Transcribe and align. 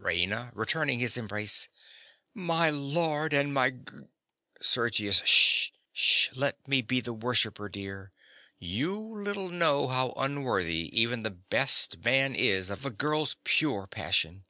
_)RAINA. 0.02 0.52
(returning 0.54 1.00
his 1.00 1.18
embrace). 1.18 1.68
My 2.32 2.70
lord 2.70 3.34
and 3.34 3.52
my 3.52 3.68
g— 3.72 3.84
SERGIUS. 4.58 5.18
Sh—sh! 5.26 6.30
Let 6.34 6.66
me 6.66 6.80
be 6.80 7.02
the 7.02 7.12
worshipper, 7.12 7.68
dear. 7.68 8.10
You 8.58 8.96
little 8.98 9.50
know 9.50 9.88
how 9.88 10.14
unworthy 10.16 10.88
even 10.98 11.24
the 11.24 11.30
best 11.30 11.98
man 12.02 12.34
is 12.34 12.70
of 12.70 12.86
a 12.86 12.90
girl's 12.90 13.36
pure 13.44 13.86
passion! 13.86 14.46